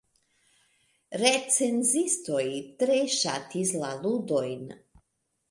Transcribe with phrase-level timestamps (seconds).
[1.21, 2.47] Recenzistoj
[2.81, 4.67] tre ŝatis la ludojn.